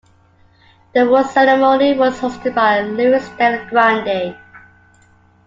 [0.95, 4.33] The awards ceremony was hosted by Louis Del Grande.